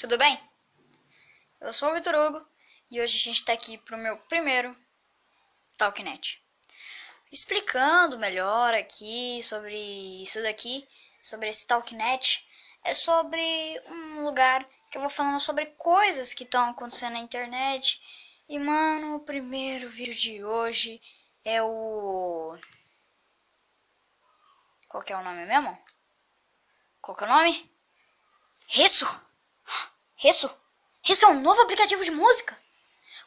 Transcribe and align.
tudo 0.00 0.16
bem? 0.16 0.40
Eu 1.60 1.74
sou 1.74 1.90
o 1.90 1.94
Vitor 1.94 2.14
Hugo 2.14 2.48
e 2.90 3.02
hoje 3.02 3.18
a 3.18 3.20
gente 3.20 3.34
está 3.34 3.52
aqui 3.52 3.76
para 3.76 3.98
o 3.98 4.00
meu 4.00 4.16
primeiro 4.16 4.74
Talknet. 5.76 6.42
Explicando 7.30 8.18
melhor 8.18 8.72
aqui 8.72 9.42
sobre 9.42 9.76
isso 10.22 10.42
daqui, 10.42 10.88
sobre 11.20 11.50
esse 11.50 11.66
Talknet, 11.66 12.48
é 12.82 12.94
sobre 12.94 13.38
um 13.88 14.24
lugar 14.24 14.66
que 14.90 14.96
eu 14.96 15.02
vou 15.02 15.10
falando 15.10 15.38
sobre 15.38 15.66
coisas 15.66 16.32
que 16.32 16.44
estão 16.44 16.70
acontecendo 16.70 17.12
na 17.12 17.18
internet. 17.18 18.00
E 18.48 18.58
mano, 18.58 19.16
o 19.16 19.20
primeiro 19.20 19.86
vídeo 19.90 20.14
de 20.14 20.42
hoje 20.42 20.98
é 21.44 21.62
o. 21.62 22.56
Qual 24.88 25.02
que 25.02 25.12
é 25.12 25.16
o 25.16 25.22
nome 25.22 25.44
mesmo? 25.44 25.78
Qual 27.02 27.14
que 27.14 27.24
é 27.24 27.26
o 27.26 27.30
nome? 27.30 27.70
Resso! 28.66 29.29
Resso! 30.22 30.54
Resso 31.02 31.24
é 31.24 31.28
um 31.28 31.40
novo 31.40 31.62
aplicativo 31.62 32.04
de 32.04 32.10
música! 32.10 32.54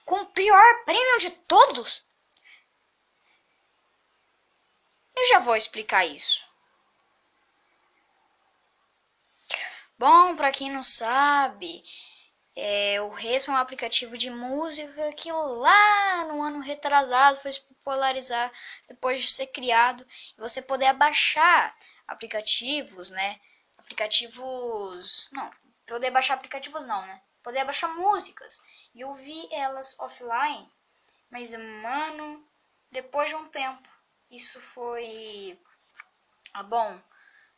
Com 0.06 0.22
o 0.22 0.26
pior 0.28 0.86
prêmio 0.86 1.18
de 1.18 1.32
todos! 1.32 2.04
Eu 5.16 5.28
já 5.28 5.40
vou 5.40 5.56
explicar 5.56 6.06
isso. 6.06 6.46
Bom, 9.98 10.36
para 10.36 10.52
quem 10.52 10.72
não 10.72 10.84
sabe, 10.84 11.84
é, 12.56 13.02
o 13.02 13.10
Resso 13.10 13.50
é 13.50 13.56
um 13.56 13.58
aplicativo 13.58 14.16
de 14.16 14.30
música 14.30 15.14
que 15.14 15.32
lá 15.32 16.26
no 16.26 16.44
ano 16.44 16.60
retrasado 16.60 17.40
foi 17.40 17.54
se 17.54 17.62
popularizar 17.62 18.52
depois 18.88 19.20
de 19.20 19.32
ser 19.32 19.48
criado 19.48 20.06
e 20.38 20.42
você 20.42 20.62
poder 20.62 20.94
baixar 20.94 21.76
aplicativos, 22.08 23.10
né? 23.10 23.40
aplicativos. 23.80 25.30
Não, 25.32 25.50
poder 25.86 26.12
baixar 26.12 26.36
aplicativos 26.36 26.86
não, 26.86 27.06
né? 27.06 27.22
Poder 27.42 27.64
baixar 27.66 27.90
músicas 27.96 28.60
e 28.94 29.04
ouvir 29.04 29.48
elas 29.52 30.00
offline. 30.00 30.72
Mas, 31.30 31.52
mano, 31.54 32.48
depois 32.92 33.30
de 33.30 33.36
um 33.36 33.50
tempo, 33.50 33.90
isso 34.30 34.62
foi. 34.62 35.60
Ah, 36.54 36.64
bom, 36.64 37.02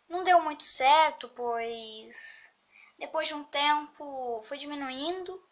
não 0.09 0.23
deu 0.23 0.41
muito 0.41 0.63
certo, 0.63 1.27
pois 1.29 2.51
depois 2.97 3.27
de 3.27 3.33
um 3.33 3.43
tempo 3.43 4.41
foi 4.43 4.57
diminuindo 4.57 5.43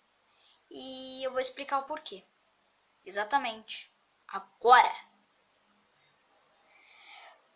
e 0.72 1.26
eu 1.26 1.32
vou 1.32 1.42
explicar 1.42 1.80
o 1.80 1.84
porquê. 1.84 2.24
Exatamente. 3.06 3.92
Agora! 4.28 5.13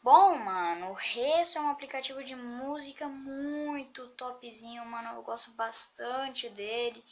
Bom, 0.01 0.37
mano, 0.37 0.91
o 0.91 0.93
Resso 0.93 1.57
é 1.57 1.61
um 1.61 1.69
aplicativo 1.69 2.23
de 2.23 2.35
música 2.35 3.07
muito 3.07 4.07
topzinho, 4.09 4.85
mano. 4.85 5.15
Eu 5.15 5.23
gosto 5.23 5.51
bastante 5.51 6.49
dele. 6.49 7.03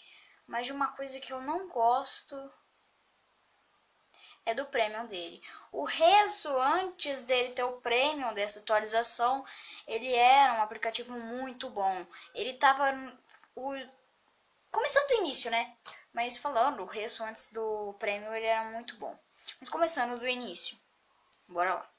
Mas 0.48 0.68
de 0.68 0.72
uma 0.72 0.88
coisa 0.88 1.20
que 1.20 1.34
eu 1.34 1.42
não 1.42 1.68
gosto 1.70 2.36
é 4.46 4.54
do 4.54 4.66
premium 4.68 5.06
dele. 5.08 5.42
O 5.72 5.84
Resso, 5.84 6.48
antes 6.50 7.24
dele 7.24 7.54
ter 7.54 7.64
o 7.64 7.82
premium 7.82 8.34
dessa 8.34 8.60
atualização, 8.60 9.44
ele 9.88 10.14
era 10.14 10.54
um 10.54 10.62
aplicativo 10.62 11.14
muito 11.14 11.70
bom. 11.70 12.06
Ele 12.34 12.54
tava 12.54 12.94
o... 13.56 13.72
começando 14.72 15.08
do 15.08 15.16
início, 15.16 15.50
né? 15.50 15.76
Mas 16.14 16.38
falando, 16.38 16.84
o 16.84 16.86
Resso 16.86 17.24
antes 17.24 17.52
do 17.52 17.94
premium 18.00 18.34
ele 18.34 18.46
era 18.46 18.64
muito 18.66 18.96
bom. 18.98 19.18
Mas 19.60 19.70
começando 19.70 20.20
do 20.20 20.28
início. 20.28 20.78
Bora 21.48 21.74
lá 21.74 21.95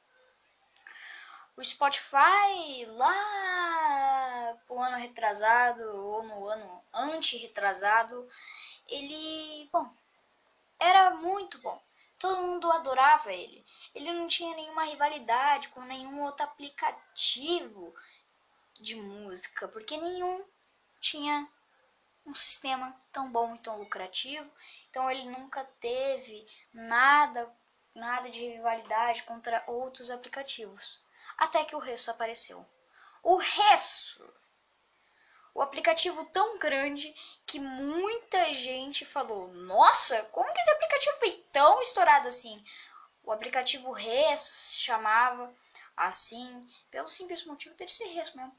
o 1.57 1.65
Spotify 1.65 2.85
lá 2.89 4.59
pro 4.67 4.79
ano 4.79 4.99
retrasado 4.99 5.83
ou 5.83 6.23
no 6.23 6.47
ano 6.49 6.85
anti-retrasado, 6.93 8.29
ele, 8.87 9.69
bom, 9.73 9.91
era 10.79 11.15
muito 11.15 11.59
bom. 11.63 11.83
Todo 12.19 12.43
mundo 12.43 12.71
adorava 12.71 13.33
ele. 13.33 13.65
Ele 13.95 14.13
não 14.13 14.29
tinha 14.29 14.55
nenhuma 14.55 14.85
rivalidade 14.85 15.69
com 15.71 15.81
nenhum 15.83 16.23
outro 16.25 16.45
aplicativo 16.45 17.95
de 18.75 18.97
música, 18.97 19.67
porque 19.69 19.97
nenhum 19.97 20.45
tinha 21.01 21.49
um 22.27 22.35
sistema 22.35 22.95
tão 23.11 23.31
bom 23.33 23.55
e 23.55 23.59
tão 23.61 23.79
lucrativo. 23.79 24.51
Então 24.91 25.11
ele 25.11 25.25
nunca 25.31 25.65
teve 25.81 26.47
nada, 26.73 27.51
nada 27.95 28.29
de 28.29 28.47
rivalidade 28.47 29.23
contra 29.23 29.65
outros 29.67 30.11
aplicativos 30.11 31.06
até 31.39 31.65
que 31.65 31.77
o 31.77 31.81
Resso 31.81 32.11
apareceu. 32.11 32.65
O 33.23 33.37
Resso! 33.37 34.25
O 35.55 35.63
aplicativo 35.63 36.23
tão 36.27 36.59
grande 36.59 37.15
que 37.47 37.59
muita 37.59 38.53
gente 38.53 39.07
falou: 39.07 39.49
Nossa, 39.49 40.23
como 40.25 40.53
que 40.53 40.61
esse 40.61 40.71
aplicativo 40.71 41.19
foi 41.19 41.33
tão 41.53 41.81
estourado 41.81 42.29
assim? 42.29 42.63
O 43.23 43.33
aplicativo 43.33 43.91
Resso 43.91 44.53
se 44.53 44.81
chamava 44.81 45.53
assim, 45.97 46.69
pelo 46.91 47.09
simples 47.09 47.45
motivo 47.45 47.75
dele 47.75 47.91
ser 47.91 48.05
Resso 48.09 48.37
mesmo. 48.37 48.55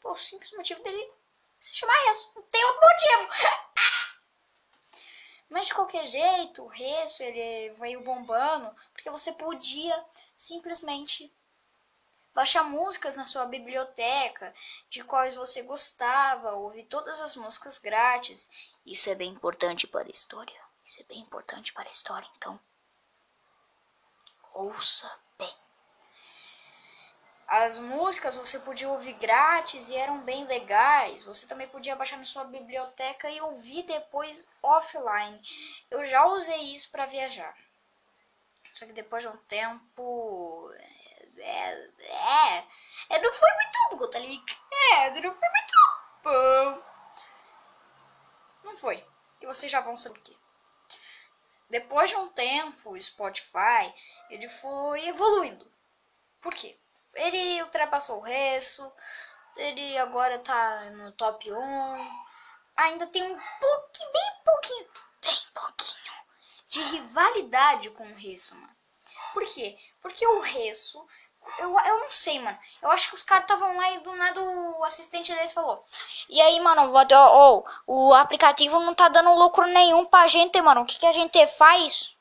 Pelo 0.00 0.16
simples 0.16 0.52
motivo 0.52 0.82
dele 0.82 1.12
se 1.60 1.76
chamar 1.76 1.94
Resso. 2.06 2.32
Não 2.34 2.42
tem 2.42 2.64
outro 2.64 2.80
motivo. 2.80 3.28
Mas 5.48 5.66
de 5.66 5.74
qualquer 5.74 6.06
jeito, 6.06 6.62
o 6.62 6.68
resto 6.68 7.22
ele 7.22 7.74
veio 7.74 8.02
bombando 8.02 8.74
porque 8.92 9.10
você 9.10 9.32
podia 9.32 10.04
simplesmente 10.36 11.32
baixar 12.34 12.64
músicas 12.64 13.16
na 13.16 13.24
sua 13.24 13.46
biblioteca 13.46 14.52
de 14.90 15.04
quais 15.04 15.36
você 15.36 15.62
gostava, 15.62 16.52
ouvir 16.52 16.84
todas 16.84 17.20
as 17.20 17.36
músicas 17.36 17.78
grátis. 17.78 18.50
Isso 18.84 19.08
é 19.08 19.14
bem 19.14 19.30
importante 19.30 19.86
para 19.86 20.08
a 20.08 20.12
história. 20.12 20.60
Isso 20.84 21.00
é 21.00 21.04
bem 21.04 21.20
importante 21.20 21.72
para 21.72 21.88
a 21.88 21.90
história, 21.90 22.28
então 22.36 22.58
ouça. 24.52 25.23
As 27.46 27.78
músicas 27.78 28.36
você 28.36 28.58
podia 28.60 28.88
ouvir 28.88 29.12
grátis 29.14 29.90
e 29.90 29.96
eram 29.96 30.20
bem 30.22 30.44
legais. 30.46 31.24
Você 31.24 31.46
também 31.46 31.68
podia 31.68 31.96
baixar 31.96 32.16
na 32.16 32.24
sua 32.24 32.44
biblioteca 32.44 33.30
e 33.30 33.40
ouvir 33.40 33.82
depois 33.84 34.48
offline. 34.62 35.40
Eu 35.90 36.04
já 36.04 36.24
usei 36.26 36.74
isso 36.74 36.90
para 36.90 37.06
viajar. 37.06 37.54
Só 38.74 38.86
que 38.86 38.92
depois 38.92 39.22
de 39.22 39.28
um 39.28 39.36
tempo. 39.36 40.70
É, 41.36 41.70
é, 42.00 42.64
é, 43.10 43.18
não 43.20 43.32
foi 43.32 43.50
muito 43.52 43.96
bom, 43.96 44.10
tá? 44.10 44.18
É, 44.18 45.10
não 45.20 45.32
foi 45.32 45.48
muito 45.48 45.74
bom. 46.22 46.82
Não 48.64 48.76
foi. 48.76 49.04
E 49.40 49.46
vocês 49.46 49.70
já 49.70 49.80
vão 49.80 49.96
saber 49.96 50.18
por 50.18 50.24
quê. 50.24 50.36
Depois 51.70 52.10
de 52.10 52.16
um 52.16 52.28
tempo, 52.28 52.90
o 52.90 53.00
Spotify 53.00 53.92
ele 54.30 54.48
foi 54.48 55.08
evoluindo. 55.08 55.70
Por 56.40 56.54
quê? 56.54 56.76
Ele 57.16 57.62
ultrapassou 57.62 58.18
o 58.18 58.22
resto. 58.22 58.92
Ele 59.56 59.98
agora 59.98 60.38
tá 60.40 60.90
no 60.90 61.12
top 61.12 61.52
1. 61.52 62.24
Ainda 62.76 63.06
tem 63.06 63.22
um 63.22 63.40
pouquinho, 63.60 64.12
bem 64.12 64.32
pouquinho, 64.44 64.88
bem 65.22 65.38
pouquinho 65.54 66.04
de 66.68 66.82
rivalidade 66.82 67.90
com 67.90 68.04
o 68.04 68.14
resto, 68.14 68.54
mano. 68.56 68.74
Por 69.32 69.44
quê? 69.44 69.78
Porque 70.00 70.26
o 70.26 70.40
resto 70.40 71.06
eu, 71.58 71.78
eu 71.78 72.00
não 72.00 72.10
sei, 72.10 72.40
mano. 72.40 72.58
Eu 72.82 72.90
acho 72.90 73.08
que 73.08 73.14
os 73.14 73.22
caras 73.22 73.44
estavam 73.44 73.76
lá 73.76 73.90
e 73.92 74.00
do 74.00 74.12
nada 74.16 74.40
o 74.42 74.84
assistente 74.84 75.32
deles 75.32 75.52
falou. 75.52 75.82
E 76.28 76.40
aí, 76.40 76.58
mano, 76.60 76.92
oh, 76.92 77.64
o 77.86 78.14
aplicativo 78.14 78.80
não 78.80 78.94
tá 78.94 79.08
dando 79.08 79.34
lucro 79.34 79.66
nenhum 79.66 80.06
pra 80.06 80.26
gente, 80.26 80.60
mano. 80.62 80.82
O 80.82 80.86
que, 80.86 80.98
que 80.98 81.06
a 81.06 81.12
gente 81.12 81.46
faz? 81.46 82.13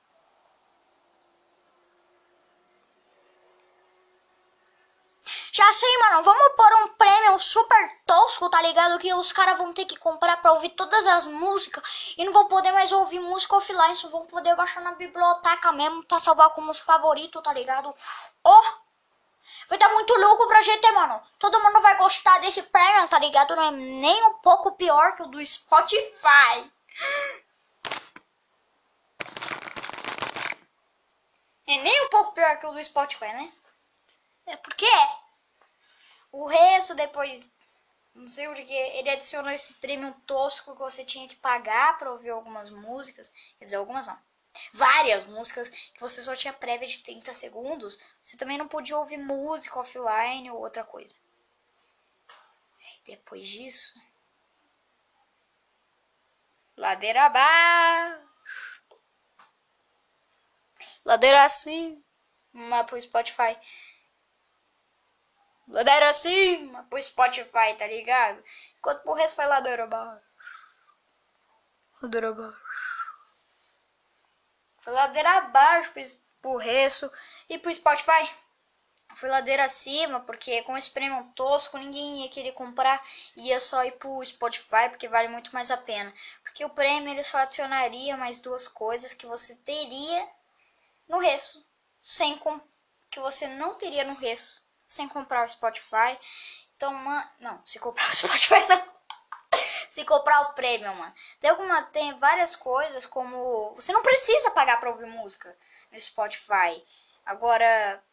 Já 5.55 5.71
sei, 5.71 5.97
mano. 5.99 6.23
Vamos 6.23 6.55
pôr 6.55 6.73
um 6.73 6.87
prêmio 6.95 7.37
super 7.37 8.01
tosco, 8.07 8.49
tá 8.49 8.59
ligado? 8.63 8.97
Que 8.97 9.13
os 9.13 9.31
caras 9.31 9.55
vão 9.55 9.71
ter 9.71 9.85
que 9.85 9.95
comprar 9.97 10.37
pra 10.37 10.53
ouvir 10.53 10.69
todas 10.69 11.05
as 11.05 11.27
músicas. 11.27 12.15
E 12.17 12.25
não 12.25 12.33
vão 12.33 12.47
poder 12.47 12.71
mais 12.71 12.91
ouvir 12.91 13.19
música 13.19 13.55
offline. 13.57 13.95
Só 13.95 14.09
vão 14.09 14.25
poder 14.25 14.55
baixar 14.55 14.81
na 14.81 14.93
biblioteca 14.93 15.71
mesmo 15.71 16.03
pra 16.05 16.17
salvar 16.17 16.49
como 16.49 16.71
os 16.71 16.79
favoritos, 16.79 17.39
tá 17.43 17.53
ligado? 17.53 17.93
Oh! 18.43 18.63
Vai 19.69 19.77
dar 19.77 19.89
muito 19.89 20.11
louco 20.15 20.47
pra 20.47 20.61
gente, 20.63 20.91
mano. 20.91 21.21
Todo 21.37 21.61
mundo 21.61 21.81
vai 21.81 21.97
gostar 21.97 22.39
desse 22.39 22.63
prêmio, 22.63 23.07
tá 23.07 23.19
ligado? 23.19 23.55
Não 23.55 23.63
é 23.63 23.71
nem 23.71 24.23
um 24.23 24.33
pouco 24.39 24.71
pior 24.71 25.15
que 25.15 25.21
o 25.21 25.27
do 25.27 25.45
Spotify. 25.45 26.71
É 31.67 31.77
nem 31.77 32.05
um 32.05 32.09
pouco 32.09 32.31
pior 32.31 32.57
que 32.57 32.65
o 32.65 32.71
do 32.71 32.83
Spotify, 32.83 33.27
né? 33.27 33.53
É 34.47 34.57
porque 34.57 34.85
é. 34.85 35.22
O 36.33 36.47
resto 36.47 36.95
depois, 36.95 37.55
não 38.15 38.27
sei 38.27 38.47
porque, 38.47 38.73
ele 38.73 39.11
adicionou 39.11 39.51
esse 39.51 39.75
prêmio 39.75 40.11
tosco 40.25 40.73
que 40.73 40.79
você 40.79 41.05
tinha 41.05 41.27
que 41.27 41.35
pagar 41.35 41.95
para 41.99 42.11
ouvir 42.11 42.31
algumas 42.31 42.71
músicas. 42.71 43.31
Quer 43.59 43.65
dizer, 43.65 43.75
algumas 43.75 44.07
não. 44.07 44.19
Várias 44.73 45.25
músicas 45.25 45.69
que 45.69 45.99
você 45.99 46.23
só 46.23 46.35
tinha 46.35 46.51
prévia 46.51 46.87
de 46.87 46.99
30 47.01 47.31
segundos. 47.35 47.99
Você 48.21 48.35
também 48.35 48.57
não 48.57 48.67
podia 48.67 48.97
ouvir 48.97 49.17
música 49.17 49.79
offline 49.79 50.49
ou 50.49 50.59
outra 50.59 50.83
coisa. 50.83 51.15
Depois 53.05 53.47
disso, 53.47 53.93
ladeira 56.75 57.25
abaixo, 57.25 58.23
ladeira 61.05 61.43
acima 61.43 62.83
pro 62.87 62.99
Spotify. 62.99 63.55
Ladeira 65.67 66.09
acima 66.09 66.83
pro 66.89 67.01
Spotify, 67.01 67.73
tá 67.77 67.87
ligado? 67.87 68.43
Enquanto 68.77 69.03
pro 69.03 69.13
resto 69.13 69.37
vai 69.37 69.47
ladeira 69.47 69.85
abaixo. 69.85 70.25
Ladeira 72.01 72.29
abaixo. 72.29 72.61
Foi 74.81 74.93
ladeira 74.93 75.37
abaixo 75.37 75.91
pro, 75.93 76.03
pro 76.41 76.57
resto 76.57 77.09
e 77.47 77.57
pro 77.57 77.73
Spotify. 77.73 78.29
Foi 79.15 79.29
ladeira 79.29 79.63
acima, 79.63 80.19
porque 80.21 80.63
com 80.63 80.75
esse 80.75 80.91
prêmio 80.91 81.31
tosco 81.33 81.77
ninguém 81.77 82.23
ia 82.23 82.29
querer 82.29 82.51
comprar. 82.51 83.01
Ia 83.37 83.59
só 83.59 83.85
ir 83.85 83.93
pro 83.93 84.23
Spotify, 84.25 84.89
porque 84.89 85.07
vale 85.07 85.29
muito 85.29 85.53
mais 85.53 85.71
a 85.71 85.77
pena. 85.77 86.13
Porque 86.43 86.65
o 86.65 86.69
prêmio 86.71 87.09
ele 87.09 87.23
só 87.23 87.37
adicionaria 87.37 88.17
mais 88.17 88.41
duas 88.41 88.67
coisas 88.67 89.13
que 89.13 89.25
você 89.25 89.55
teria 89.57 90.27
no 91.07 91.19
resto. 91.19 91.63
Sem 92.01 92.37
que 93.09 93.19
você 93.21 93.47
não 93.47 93.75
teria 93.75 94.03
no 94.03 94.15
resto 94.15 94.62
sem 94.87 95.07
comprar 95.07 95.45
o 95.45 95.49
Spotify. 95.49 96.17
Então, 96.75 96.93
mano, 96.93 97.29
não, 97.39 97.65
se 97.65 97.79
comprar 97.79 98.09
o 98.09 98.15
Spotify 98.15 98.67
não. 98.67 98.93
se 99.89 100.03
comprar 100.05 100.41
o 100.41 100.53
Premium, 100.53 100.93
mano. 100.95 101.13
Tem 101.39 101.49
alguma 101.49 101.81
tem 101.83 102.17
várias 102.19 102.55
coisas 102.55 103.05
como 103.05 103.73
você 103.75 103.91
não 103.91 104.03
precisa 104.03 104.51
pagar 104.51 104.79
para 104.79 104.89
ouvir 104.89 105.05
música 105.05 105.55
no 105.91 105.99
Spotify. 105.99 106.83
Agora 107.25 108.03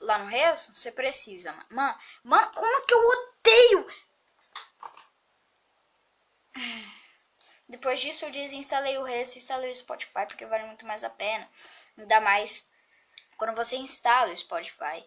lá 0.00 0.18
no 0.18 0.26
Rezo, 0.26 0.74
você 0.74 0.92
precisa, 0.92 1.52
mano. 1.52 1.66
Mano, 1.70 1.98
mano, 2.24 2.50
como 2.52 2.86
que 2.86 2.94
eu 2.94 3.08
odeio 3.08 3.88
depois 7.68 8.00
disso 8.00 8.24
eu 8.24 8.30
desinstalei 8.30 8.98
o 8.98 9.02
Rezo 9.02 9.34
e 9.34 9.38
instalei 9.38 9.70
o 9.70 9.74
Spotify 9.74 10.26
porque 10.26 10.46
vale 10.46 10.64
muito 10.64 10.86
mais 10.86 11.02
a 11.04 11.10
pena. 11.10 11.48
Ainda 11.98 12.20
mais 12.20 12.70
quando 13.36 13.54
você 13.54 13.76
instala 13.76 14.32
o 14.32 14.36
Spotify 14.36 15.04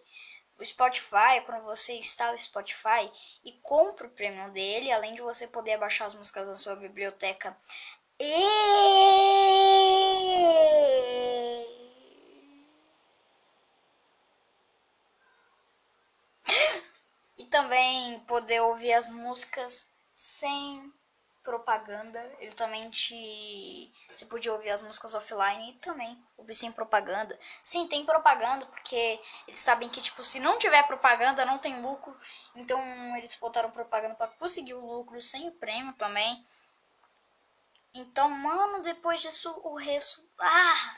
o 0.60 0.66
Spotify, 0.66 1.42
quando 1.46 1.64
você 1.64 1.94
instala 1.94 2.36
o 2.36 2.40
Spotify 2.40 3.10
e 3.44 3.54
compra 3.64 4.08
o 4.08 4.12
premium 4.12 4.52
dele, 4.52 4.92
além 4.92 5.16
de 5.16 5.22
você 5.22 5.48
poder 5.48 5.78
baixar 5.78 6.06
as 6.06 6.14
músicas 6.14 6.46
da 6.46 6.56
sua 6.56 6.76
biblioteca. 6.76 7.58
E 8.20 8.34
e 17.38 17.46
também 17.46 18.20
poder 18.22 18.60
ouvir 18.62 18.92
as 18.94 19.10
músicas 19.10 19.94
sem 20.14 20.94
propaganda. 21.50 22.20
Ele 22.40 22.52
também 22.52 22.88
te. 22.92 23.92
Você 24.08 24.26
podia 24.28 24.54
ouvir 24.54 24.70
as 24.70 24.84
músicas 24.84 25.16
offline 25.16 25.72
e 25.72 25.74
também 25.80 26.24
ouvir 26.38 26.54
sem 26.54 26.72
propaganda. 26.72 27.36
Sim, 27.64 27.88
tem 27.88 28.06
propaganda, 28.06 28.68
porque 28.68 29.20
eles 29.48 29.60
sabem 29.60 29.90
que, 29.90 30.00
tipo, 30.00 30.24
se 30.24 30.40
não 30.40 30.60
tiver 30.60 30.86
propaganda, 30.86 31.46
não 31.46 31.58
tem 31.58 31.82
lucro. 31.82 32.16
Então 32.56 32.80
eles 33.18 33.34
botaram 33.36 33.72
propaganda 33.72 34.14
para 34.14 34.28
conseguir 34.28 34.76
o 34.76 34.86
lucro 34.86 35.20
sem 35.20 35.48
o 35.48 35.54
prêmio 35.54 35.94
também. 35.94 36.46
Então, 37.96 38.30
mano, 38.30 38.84
depois 38.84 39.20
disso 39.20 39.52
o 39.64 39.76
resto. 39.76 40.24
Ah! 40.40 40.98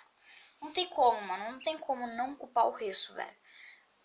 Não 0.61 0.71
tem 0.73 0.87
como, 0.89 1.19
mano. 1.21 1.53
Não 1.53 1.59
tem 1.61 1.77
como 1.77 2.05
não 2.07 2.35
culpar 2.35 2.67
o 2.67 2.71
resto, 2.71 3.13
velho. 3.13 3.37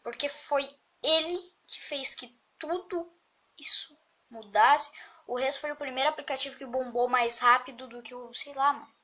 Porque 0.00 0.28
foi 0.28 0.62
ele 1.02 1.52
que 1.66 1.82
fez 1.82 2.14
que 2.14 2.28
tudo 2.56 3.12
isso 3.58 3.98
mudasse. 4.30 4.92
O 5.26 5.36
Rezo 5.36 5.60
foi 5.60 5.72
o 5.72 5.76
primeiro 5.76 6.08
aplicativo 6.08 6.56
que 6.56 6.64
bombou 6.64 7.08
mais 7.08 7.38
rápido 7.40 7.88
do 7.88 8.02
que 8.02 8.14
o, 8.14 8.32
sei 8.32 8.54
lá, 8.54 8.72
mano. 8.72 8.94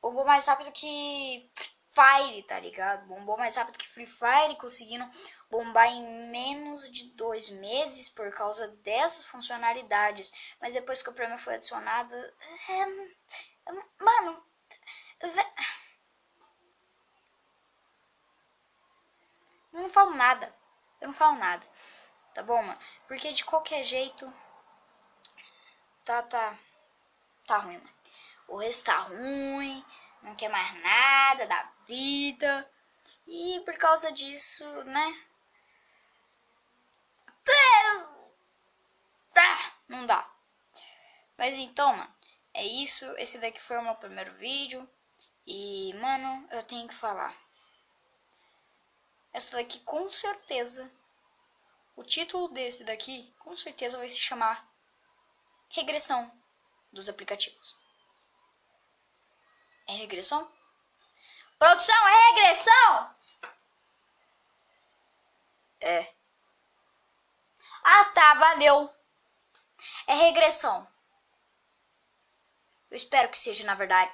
Bombou 0.00 0.24
mais 0.24 0.46
rápido 0.46 0.72
que 0.72 1.50
Fire, 1.94 2.42
tá 2.44 2.58
ligado? 2.58 3.06
Bombou 3.06 3.36
mais 3.36 3.56
rápido 3.56 3.78
que 3.78 3.88
Free 3.88 4.06
Fire, 4.06 4.56
conseguindo 4.58 5.06
bombar 5.50 5.86
em 5.88 6.30
menos 6.30 6.90
de 6.90 7.12
dois 7.14 7.50
meses 7.50 8.08
por 8.08 8.30
causa 8.34 8.66
dessas 8.78 9.24
funcionalidades. 9.24 10.32
Mas 10.60 10.74
depois 10.74 11.02
que 11.02 11.10
o 11.10 11.12
prêmio 11.12 11.38
foi 11.38 11.54
adicionado, 11.54 12.14
é, 12.14 12.86
mano, 14.00 14.46
eu 19.72 19.82
não 19.82 19.90
falo 19.90 20.14
nada. 20.14 20.54
Eu 21.00 21.08
não 21.08 21.14
falo 21.14 21.38
nada. 21.38 21.66
Tá 22.34 22.42
bom, 22.42 22.62
mano? 22.62 22.78
Porque 23.06 23.32
de 23.32 23.44
qualquer 23.44 23.82
jeito 23.84 24.32
tá, 26.04 26.22
tá, 26.22 26.58
tá 27.46 27.58
ruim, 27.58 27.78
mano. 27.78 27.90
O 28.48 28.56
resto 28.58 28.86
tá 28.86 28.98
ruim, 28.98 29.84
não 30.22 30.34
quer 30.34 30.48
mais 30.48 30.74
nada 30.82 31.46
da 31.46 31.72
vida. 31.86 32.70
E 33.26 33.60
por 33.64 33.76
causa 33.76 34.12
disso, 34.12 34.64
né? 34.84 35.26
Tá, 39.32 39.74
não 39.88 40.06
dá. 40.06 40.30
Mas 41.38 41.54
então, 41.56 41.96
mano, 41.96 42.14
é 42.54 42.64
isso. 42.64 43.04
Esse 43.16 43.38
daqui 43.38 43.60
foi 43.60 43.78
o 43.78 43.82
meu 43.82 43.94
primeiro 43.96 44.32
vídeo. 44.34 44.88
E, 45.46 45.92
mano, 45.94 46.46
eu 46.50 46.62
tenho 46.62 46.86
que 46.86 46.94
falar. 46.94 47.34
Essa 49.32 49.56
daqui 49.56 49.80
com 49.80 50.10
certeza. 50.10 50.90
O 51.96 52.04
título 52.04 52.48
desse 52.48 52.84
daqui 52.84 53.34
com 53.38 53.56
certeza 53.56 53.98
vai 53.98 54.08
se 54.08 54.20
chamar 54.20 54.71
regressão 55.72 56.30
dos 56.92 57.08
aplicativos. 57.08 57.74
É 59.88 59.92
regressão? 59.92 60.50
Produção, 61.58 62.08
é 62.08 62.28
regressão? 62.30 63.16
É. 65.80 66.14
Ah, 67.84 68.04
tá, 68.06 68.34
valeu. 68.34 68.94
É 70.06 70.14
regressão. 70.14 70.86
Eu 72.90 72.96
espero 72.96 73.28
que 73.30 73.38
seja 73.38 73.64
na 73.64 73.74
verdade. 73.74 74.12